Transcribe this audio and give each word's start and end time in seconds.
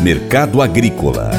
Mercado 0.00 0.62
Agrícola 0.62 1.30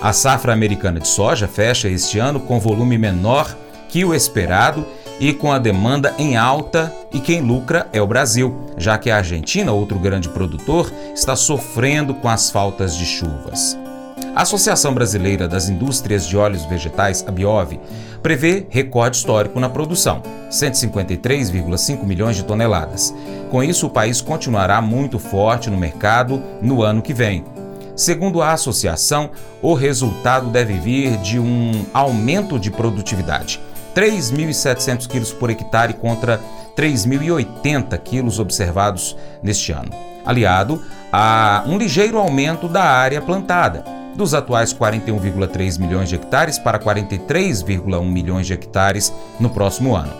A 0.00 0.12
safra 0.12 0.52
americana 0.52 1.00
de 1.00 1.08
soja 1.08 1.48
fecha 1.48 1.88
este 1.88 2.18
ano 2.18 2.40
com 2.40 2.60
volume 2.60 2.96
menor 2.96 3.56
que 3.88 4.04
o 4.04 4.14
esperado 4.14 4.86
e 5.18 5.32
com 5.32 5.50
a 5.50 5.58
demanda 5.58 6.14
em 6.18 6.36
alta, 6.36 6.94
e 7.12 7.18
quem 7.18 7.40
lucra 7.40 7.88
é 7.92 8.00
o 8.00 8.06
Brasil, 8.06 8.54
já 8.76 8.96
que 8.96 9.10
a 9.10 9.16
Argentina, 9.16 9.72
outro 9.72 9.98
grande 9.98 10.28
produtor, 10.28 10.92
está 11.12 11.34
sofrendo 11.34 12.14
com 12.14 12.28
as 12.28 12.50
faltas 12.50 12.96
de 12.96 13.04
chuvas. 13.04 13.76
A 14.34 14.42
Associação 14.42 14.94
Brasileira 14.94 15.48
das 15.48 15.68
Indústrias 15.68 16.26
de 16.26 16.36
Óleos 16.36 16.64
Vegetais, 16.64 17.24
a 17.26 17.30
Biov, 17.30 17.78
prevê 18.22 18.66
recorde 18.70 19.16
histórico 19.16 19.58
na 19.58 19.68
produção, 19.68 20.22
153,5 20.50 22.04
milhões 22.04 22.36
de 22.36 22.44
toneladas. 22.44 23.14
Com 23.50 23.62
isso, 23.62 23.86
o 23.86 23.90
país 23.90 24.20
continuará 24.20 24.80
muito 24.80 25.18
forte 25.18 25.70
no 25.70 25.76
mercado 25.76 26.42
no 26.62 26.82
ano 26.82 27.02
que 27.02 27.14
vem. 27.14 27.44
Segundo 27.96 28.40
a 28.40 28.52
associação, 28.52 29.30
o 29.60 29.74
resultado 29.74 30.50
deve 30.50 30.74
vir 30.74 31.16
de 31.16 31.40
um 31.40 31.84
aumento 31.92 32.58
de 32.58 32.70
produtividade. 32.70 33.60
3.700 33.94 35.08
quilos 35.08 35.32
por 35.32 35.50
hectare 35.50 35.94
contra 35.94 36.40
3.080 36.76 37.98
quilos 37.98 38.38
observados 38.38 39.16
neste 39.42 39.72
ano, 39.72 39.90
aliado 40.24 40.80
a 41.12 41.64
um 41.66 41.76
ligeiro 41.76 42.18
aumento 42.18 42.68
da 42.68 42.84
área 42.84 43.20
plantada, 43.20 43.97
dos 44.18 44.34
atuais 44.34 44.74
41,3 44.74 45.78
milhões 45.78 46.08
de 46.08 46.16
hectares 46.16 46.58
para 46.58 46.76
43,1 46.76 48.04
milhões 48.04 48.48
de 48.48 48.52
hectares 48.52 49.14
no 49.38 49.48
próximo 49.48 49.94
ano. 49.94 50.12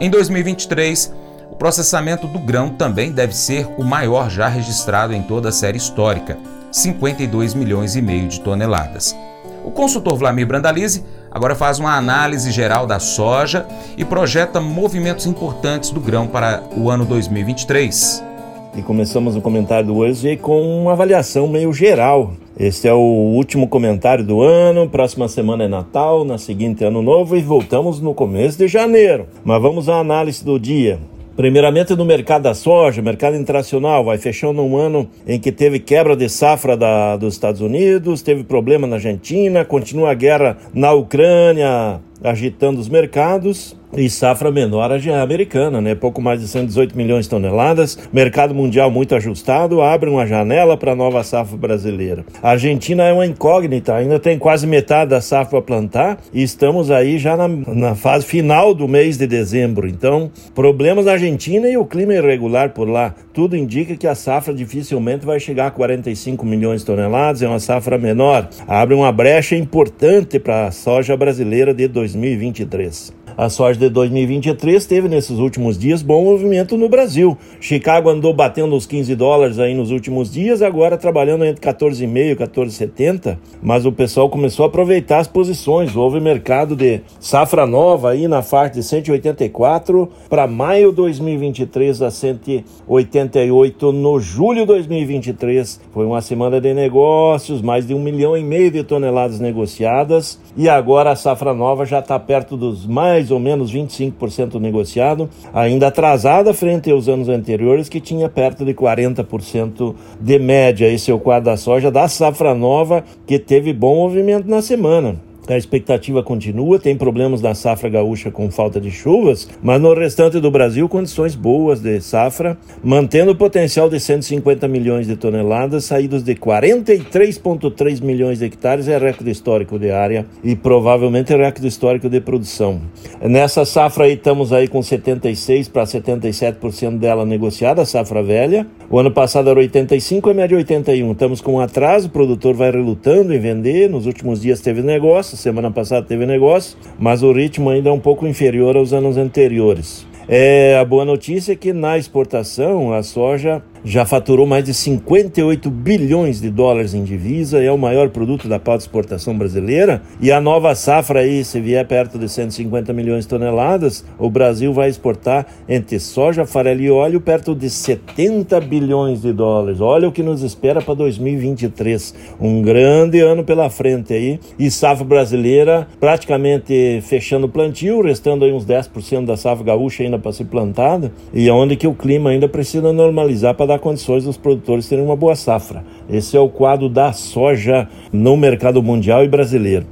Em 0.00 0.08
2023, 0.08 1.12
o 1.50 1.54
processamento 1.54 2.26
do 2.26 2.38
grão 2.38 2.70
também 2.70 3.12
deve 3.12 3.36
ser 3.36 3.68
o 3.76 3.84
maior 3.84 4.30
já 4.30 4.48
registrado 4.48 5.12
em 5.12 5.22
toda 5.22 5.50
a 5.50 5.52
série 5.52 5.76
histórica, 5.76 6.38
52 6.72 7.52
milhões 7.52 7.94
e 7.94 8.00
meio 8.00 8.26
de 8.26 8.40
toneladas. 8.40 9.14
O 9.62 9.70
consultor 9.70 10.16
Vlamir 10.16 10.46
Brandalize 10.46 11.04
agora 11.30 11.54
faz 11.54 11.78
uma 11.78 11.94
análise 11.94 12.50
geral 12.50 12.86
da 12.86 12.98
soja 12.98 13.66
e 13.98 14.04
projeta 14.04 14.62
movimentos 14.62 15.26
importantes 15.26 15.90
do 15.90 16.00
grão 16.00 16.26
para 16.26 16.62
o 16.74 16.90
ano 16.90 17.04
2023. 17.04 18.31
E 18.74 18.82
começamos 18.82 19.36
o 19.36 19.40
comentário 19.40 19.88
do 19.88 19.96
hoje 19.96 20.36
com 20.36 20.62
uma 20.80 20.92
avaliação 20.92 21.46
meio 21.46 21.72
geral 21.72 22.32
este 22.58 22.86
é 22.86 22.92
o 22.92 22.98
último 22.98 23.66
comentário 23.66 24.22
do 24.22 24.42
ano. 24.42 24.88
Próxima 24.88 25.26
semana 25.26 25.64
é 25.64 25.68
Natal, 25.68 26.22
na 26.22 26.36
seguinte 26.36 26.84
Ano 26.84 27.00
Novo 27.00 27.36
e 27.36 27.40
voltamos 27.40 27.98
no 27.98 28.14
começo 28.14 28.58
de 28.58 28.68
janeiro. 28.68 29.26
Mas 29.42 29.60
vamos 29.60 29.88
à 29.88 29.98
análise 29.98 30.44
do 30.44 30.60
dia. 30.60 30.98
Primeiramente 31.34 31.96
no 31.96 32.04
mercado 32.04 32.42
da 32.42 32.54
soja, 32.54 33.00
mercado 33.00 33.36
internacional, 33.36 34.04
vai 34.04 34.18
fechando 34.18 34.60
um 34.60 34.76
ano 34.76 35.08
em 35.26 35.40
que 35.40 35.50
teve 35.50 35.78
quebra 35.78 36.14
de 36.14 36.28
safra 36.28 36.76
da, 36.76 37.16
dos 37.16 37.32
Estados 37.32 37.62
Unidos, 37.62 38.20
teve 38.20 38.44
problema 38.44 38.86
na 38.86 38.96
Argentina, 38.96 39.64
continua 39.64 40.10
a 40.10 40.14
guerra 40.14 40.58
na 40.74 40.92
Ucrânia 40.92 42.00
agitando 42.22 42.78
os 42.80 42.88
mercados 42.88 43.74
e 43.96 44.08
safra 44.08 44.50
menor 44.50 44.90
a 44.92 45.22
americana, 45.22 45.80
né? 45.80 45.94
Pouco 45.94 46.20
mais 46.20 46.40
de 46.40 46.48
118 46.48 46.96
milhões 46.96 47.24
de 47.24 47.30
toneladas. 47.30 47.98
Mercado 48.12 48.54
mundial 48.54 48.90
muito 48.90 49.14
ajustado, 49.14 49.82
abre 49.82 50.08
uma 50.08 50.26
janela 50.26 50.76
para 50.76 50.92
a 50.92 50.96
nova 50.96 51.22
safra 51.22 51.56
brasileira. 51.56 52.24
A 52.42 52.50
Argentina 52.50 53.04
é 53.04 53.12
uma 53.12 53.26
incógnita, 53.26 53.94
ainda 53.94 54.18
tem 54.18 54.38
quase 54.38 54.66
metade 54.66 55.10
da 55.10 55.20
safra 55.20 55.58
a 55.58 55.62
plantar 55.62 56.18
e 56.32 56.42
estamos 56.42 56.90
aí 56.90 57.18
já 57.18 57.36
na, 57.36 57.48
na 57.48 57.94
fase 57.94 58.24
final 58.24 58.74
do 58.74 58.88
mês 58.88 59.18
de 59.18 59.26
dezembro. 59.26 59.86
Então, 59.86 60.30
problemas 60.54 61.06
na 61.06 61.12
Argentina 61.12 61.68
e 61.68 61.76
o 61.76 61.84
clima 61.84 62.14
irregular 62.14 62.70
por 62.70 62.88
lá. 62.88 63.14
Tudo 63.32 63.56
indica 63.56 63.96
que 63.96 64.06
a 64.06 64.14
safra 64.14 64.54
dificilmente 64.54 65.24
vai 65.24 65.40
chegar 65.40 65.66
a 65.68 65.70
45 65.70 66.44
milhões 66.44 66.80
de 66.80 66.86
toneladas, 66.86 67.42
é 67.42 67.48
uma 67.48 67.60
safra 67.60 67.98
menor. 67.98 68.48
Abre 68.66 68.94
uma 68.94 69.12
brecha 69.12 69.56
importante 69.56 70.38
para 70.38 70.66
a 70.66 70.70
soja 70.70 71.16
brasileira 71.16 71.72
de 71.72 71.88
2023. 71.88 73.21
A 73.36 73.48
soja 73.48 73.78
de 73.78 73.88
2023 73.88 74.84
teve 74.84 75.08
nesses 75.08 75.38
últimos 75.38 75.78
dias 75.78 76.02
bom 76.02 76.24
movimento 76.24 76.76
no 76.76 76.88
Brasil. 76.88 77.36
Chicago 77.60 78.10
andou 78.10 78.34
batendo 78.34 78.76
os 78.76 78.84
15 78.84 79.14
dólares 79.14 79.58
aí 79.58 79.74
nos 79.74 79.90
últimos 79.90 80.30
dias, 80.30 80.60
agora 80.60 80.98
trabalhando 80.98 81.44
entre 81.44 81.62
14,5 81.62 82.32
e 82.32 82.36
14,70, 82.36 83.38
mas 83.62 83.86
o 83.86 83.92
pessoal 83.92 84.28
começou 84.28 84.64
a 84.64 84.68
aproveitar 84.68 85.18
as 85.18 85.28
posições. 85.28 85.96
Houve 85.96 86.20
mercado 86.20 86.76
de 86.76 87.00
safra 87.18 87.66
nova 87.66 88.10
aí 88.10 88.28
na 88.28 88.42
faixa 88.42 88.74
de 88.74 88.82
184 88.82 90.08
para 90.28 90.46
maio 90.46 90.92
2023 90.92 92.02
a 92.02 92.10
188 92.10 93.92
no 93.92 94.20
julho 94.20 94.66
2023. 94.66 95.80
Foi 95.92 96.04
uma 96.04 96.20
semana 96.20 96.60
de 96.60 96.74
negócios, 96.74 97.62
mais 97.62 97.86
de 97.86 97.94
um 97.94 98.00
milhão 98.00 98.36
e 98.36 98.42
meio 98.42 98.70
de 98.70 98.84
toneladas 98.84 99.40
negociadas 99.40 100.38
e 100.56 100.68
agora 100.68 101.12
a 101.12 101.16
safra 101.16 101.54
nova 101.54 101.86
já 101.86 102.00
está 102.00 102.18
perto 102.18 102.56
dos 102.56 102.86
mais 102.86 103.21
mais 103.22 103.30
ou 103.30 103.38
menos 103.38 103.72
25% 103.72 104.58
negociado, 104.58 105.30
ainda 105.54 105.86
atrasada 105.86 106.52
frente 106.52 106.90
aos 106.90 107.08
anos 107.08 107.28
anteriores, 107.28 107.88
que 107.88 108.00
tinha 108.00 108.28
perto 108.28 108.64
de 108.64 108.74
40% 108.74 109.94
de 110.20 110.38
média. 110.38 110.88
Esse 110.88 111.10
é 111.10 111.14
o 111.14 111.20
quadro 111.20 111.50
da 111.50 111.56
soja 111.56 111.90
da 111.90 112.08
safra 112.08 112.54
nova, 112.54 113.04
que 113.24 113.38
teve 113.38 113.72
bom 113.72 113.96
movimento 113.96 114.48
na 114.48 114.60
semana. 114.60 115.31
A 115.52 115.58
expectativa 115.58 116.22
continua, 116.22 116.78
tem 116.78 116.96
problemas 116.96 117.42
na 117.42 117.54
safra 117.54 117.90
gaúcha 117.90 118.30
com 118.30 118.50
falta 118.50 118.80
de 118.80 118.90
chuvas, 118.90 119.46
mas 119.62 119.78
no 119.82 119.92
restante 119.92 120.40
do 120.40 120.50
Brasil, 120.50 120.88
condições 120.88 121.34
boas 121.34 121.80
de 121.80 122.00
safra, 122.00 122.56
mantendo 122.82 123.32
o 123.32 123.36
potencial 123.36 123.90
de 123.90 124.00
150 124.00 124.66
milhões 124.66 125.06
de 125.06 125.14
toneladas, 125.14 125.84
saídos 125.84 126.22
de 126.22 126.34
43,3 126.34 128.02
milhões 128.02 128.38
de 128.38 128.46
hectares, 128.46 128.88
é 128.88 128.96
recorde 128.96 129.30
histórico 129.30 129.78
de 129.78 129.90
área 129.90 130.24
e 130.42 130.56
provavelmente 130.56 131.36
recorde 131.36 131.66
histórico 131.66 132.08
de 132.08 132.20
produção. 132.22 132.80
Nessa 133.20 133.66
safra 133.66 134.04
aí, 134.04 134.14
estamos 134.14 134.54
aí 134.54 134.68
com 134.68 134.82
76 134.82 135.68
para 135.68 135.84
77% 135.84 136.98
dela 136.98 137.26
negociada, 137.26 137.82
a 137.82 137.84
safra 137.84 138.22
velha. 138.22 138.66
O 138.88 138.98
ano 138.98 139.10
passado 139.10 139.50
era 139.50 139.58
85, 139.58 140.30
a 140.30 140.34
média 140.34 140.56
81. 140.56 141.12
Estamos 141.12 141.42
com 141.42 141.54
um 141.54 141.60
atraso, 141.60 142.08
o 142.08 142.10
produtor 142.10 142.54
vai 142.54 142.70
relutando 142.70 143.34
em 143.34 143.38
vender, 143.38 143.90
nos 143.90 144.06
últimos 144.06 144.40
dias 144.40 144.60
teve 144.60 144.80
negócio 144.80 145.02
negócio, 145.02 145.36
semana 145.42 145.70
passada 145.70 146.06
teve 146.06 146.24
negócio, 146.24 146.78
mas 146.98 147.22
o 147.22 147.32
ritmo 147.32 147.68
ainda 147.68 147.90
é 147.90 147.92
um 147.92 148.00
pouco 148.00 148.26
inferior 148.26 148.76
aos 148.76 148.92
anos 148.92 149.16
anteriores. 149.16 150.06
É, 150.28 150.78
a 150.80 150.84
boa 150.84 151.04
notícia 151.04 151.52
é 151.52 151.56
que 151.56 151.72
na 151.72 151.98
exportação 151.98 152.92
a 152.92 153.02
soja 153.02 153.62
já 153.84 154.04
faturou 154.04 154.46
mais 154.46 154.64
de 154.64 154.72
58 154.74 155.70
bilhões 155.70 156.40
de 156.40 156.50
dólares 156.50 156.94
em 156.94 157.02
divisa, 157.02 157.62
é 157.62 157.70
o 157.70 157.78
maior 157.78 158.10
produto 158.10 158.48
da 158.48 158.58
pauta 158.58 158.78
de 158.78 158.84
exportação 158.84 159.36
brasileira. 159.36 160.02
E 160.20 160.30
a 160.30 160.40
nova 160.40 160.74
safra 160.74 161.20
aí, 161.20 161.44
se 161.44 161.60
vier 161.60 161.86
perto 161.86 162.18
de 162.18 162.28
150 162.28 162.92
milhões 162.92 163.24
de 163.24 163.28
toneladas, 163.28 164.04
o 164.18 164.30
Brasil 164.30 164.72
vai 164.72 164.88
exportar 164.88 165.46
entre 165.68 165.98
soja, 165.98 166.46
farelo 166.46 166.80
e 166.80 166.90
óleo 166.90 167.20
perto 167.20 167.54
de 167.54 167.68
70 167.68 168.60
bilhões 168.60 169.22
de 169.22 169.32
dólares. 169.32 169.80
Olha 169.80 170.08
o 170.08 170.12
que 170.12 170.22
nos 170.22 170.42
espera 170.42 170.80
para 170.80 170.94
2023. 170.94 172.14
Um 172.40 172.62
grande 172.62 173.20
ano 173.20 173.44
pela 173.44 173.68
frente 173.68 174.12
aí. 174.12 174.38
E 174.58 174.70
safra 174.70 175.04
brasileira 175.04 175.86
praticamente 175.98 177.00
fechando 177.02 177.46
o 177.46 177.48
plantio, 177.48 178.02
restando 178.02 178.44
aí 178.44 178.52
uns 178.52 178.64
10% 178.64 179.24
da 179.24 179.36
safra 179.36 179.64
gaúcha 179.64 180.02
ainda 180.02 180.18
para 180.18 180.32
ser 180.32 180.44
plantada, 180.44 181.12
e 181.32 181.50
onde 181.50 181.76
que 181.76 181.86
o 181.86 181.94
clima 181.94 182.30
ainda 182.30 182.48
precisa 182.48 182.92
normalizar 182.92 183.54
para 183.54 183.71
dar 183.72 183.78
condições 183.78 184.24
dos 184.24 184.36
produtores 184.36 184.88
terem 184.88 185.04
uma 185.04 185.16
boa 185.16 185.34
safra. 185.34 185.84
Esse 186.08 186.36
é 186.36 186.40
o 186.40 186.48
quadro 186.48 186.88
da 186.88 187.12
soja 187.12 187.88
no 188.12 188.36
mercado 188.36 188.82
mundial 188.82 189.24
e 189.24 189.28
brasileiro. 189.28 189.91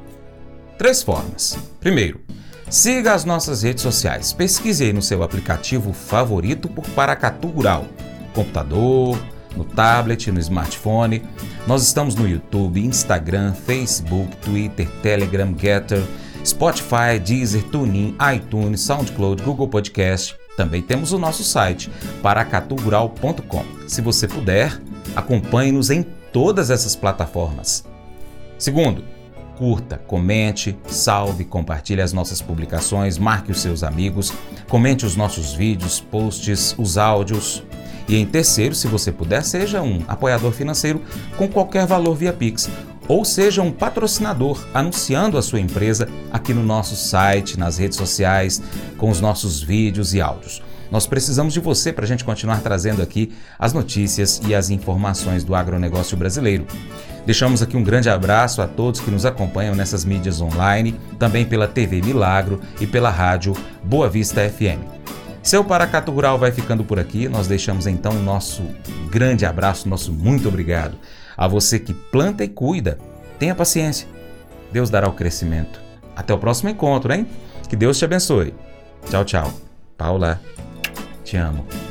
Três 0.81 1.03
formas. 1.03 1.59
Primeiro, 1.79 2.19
siga 2.67 3.13
as 3.13 3.23
nossas 3.23 3.61
redes 3.61 3.83
sociais. 3.83 4.33
Pesquise 4.33 4.83
aí 4.83 4.91
no 4.91 4.99
seu 4.99 5.21
aplicativo 5.21 5.93
favorito 5.93 6.67
por 6.67 6.83
Paracatu 6.95 7.49
Rural. 7.49 7.85
Computador, 8.33 9.15
no 9.55 9.63
tablet, 9.63 10.31
no 10.31 10.39
smartphone. 10.39 11.21
Nós 11.67 11.83
estamos 11.83 12.15
no 12.15 12.27
YouTube, 12.27 12.83
Instagram, 12.83 13.53
Facebook, 13.53 14.35
Twitter, 14.37 14.89
Telegram, 15.03 15.55
Getter, 15.55 16.03
Spotify, 16.43 17.19
Deezer, 17.23 17.61
TuneIn, 17.65 18.17
iTunes, 18.35 18.81
SoundCloud, 18.81 19.43
Google 19.43 19.67
Podcast 19.67 20.35
também 20.57 20.81
temos 20.81 21.13
o 21.13 21.19
nosso 21.19 21.43
site, 21.43 21.91
paracatugural.com. 22.23 23.65
Se 23.87 24.01
você 24.01 24.27
puder, 24.27 24.81
acompanhe-nos 25.15 25.91
em 25.91 26.01
todas 26.33 26.71
essas 26.71 26.95
plataformas. 26.95 27.85
Segundo, 28.57 29.20
curta, 29.61 29.99
comente, 30.07 30.75
salve, 30.87 31.45
compartilhe 31.45 32.01
as 32.01 32.11
nossas 32.11 32.41
publicações, 32.41 33.19
marque 33.19 33.51
os 33.51 33.61
seus 33.61 33.83
amigos, 33.83 34.33
comente 34.67 35.05
os 35.05 35.15
nossos 35.15 35.53
vídeos, 35.53 35.99
posts, 35.99 36.73
os 36.79 36.97
áudios. 36.97 37.63
E 38.07 38.15
em 38.15 38.25
terceiro, 38.25 38.73
se 38.73 38.87
você 38.87 39.11
puder, 39.11 39.43
seja 39.43 39.83
um 39.83 40.03
apoiador 40.07 40.51
financeiro 40.51 40.99
com 41.37 41.47
qualquer 41.47 41.85
valor 41.85 42.15
via 42.15 42.33
Pix 42.33 42.71
ou 43.07 43.23
seja 43.23 43.61
um 43.61 43.71
patrocinador 43.71 44.65
anunciando 44.73 45.37
a 45.37 45.43
sua 45.43 45.59
empresa 45.59 46.09
aqui 46.31 46.55
no 46.55 46.63
nosso 46.63 46.95
site, 46.95 47.59
nas 47.59 47.77
redes 47.77 47.99
sociais, 47.99 48.59
com 48.97 49.11
os 49.11 49.21
nossos 49.21 49.61
vídeos 49.61 50.15
e 50.15 50.21
áudios. 50.21 50.63
Nós 50.89 51.05
precisamos 51.05 51.53
de 51.53 51.59
você 51.59 51.93
para 51.93 52.05
a 52.05 52.07
gente 52.07 52.25
continuar 52.25 52.61
trazendo 52.61 53.01
aqui 53.01 53.31
as 53.59 53.73
notícias 53.73 54.41
e 54.43 54.55
as 54.55 54.71
informações 54.71 55.43
do 55.43 55.53
agronegócio 55.53 56.17
brasileiro. 56.17 56.65
Deixamos 57.25 57.61
aqui 57.61 57.77
um 57.77 57.83
grande 57.83 58.09
abraço 58.09 58.61
a 58.61 58.67
todos 58.67 58.99
que 58.99 59.11
nos 59.11 59.25
acompanham 59.25 59.75
nessas 59.75 60.03
mídias 60.03 60.41
online, 60.41 60.99
também 61.19 61.45
pela 61.45 61.67
TV 61.67 62.01
Milagro 62.01 62.59
e 62.79 62.87
pela 62.87 63.09
rádio 63.09 63.55
Boa 63.83 64.09
Vista 64.09 64.47
FM. 64.49 65.01
Seu 65.43 65.63
Paracato 65.63 66.11
Rural 66.11 66.37
vai 66.37 66.51
ficando 66.51 66.83
por 66.83 66.99
aqui. 66.99 67.27
Nós 67.27 67.47
deixamos 67.47 67.87
então 67.87 68.13
o 68.13 68.21
nosso 68.21 68.63
grande 69.09 69.45
abraço, 69.45 69.89
nosso 69.89 70.13
muito 70.13 70.47
obrigado. 70.47 70.97
A 71.35 71.47
você 71.47 71.79
que 71.79 71.93
planta 71.93 72.43
e 72.43 72.47
cuida, 72.47 72.97
tenha 73.39 73.55
paciência. 73.55 74.07
Deus 74.71 74.89
dará 74.89 75.09
o 75.09 75.13
crescimento. 75.13 75.81
Até 76.15 76.33
o 76.33 76.37
próximo 76.37 76.69
encontro, 76.69 77.11
hein? 77.11 77.27
Que 77.67 77.75
Deus 77.75 77.97
te 77.97 78.05
abençoe. 78.05 78.53
Tchau, 79.09 79.25
tchau. 79.25 79.53
Paula, 79.97 80.39
te 81.23 81.37
amo. 81.37 81.90